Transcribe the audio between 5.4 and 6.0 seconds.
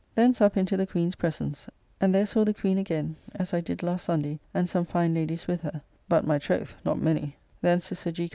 with her;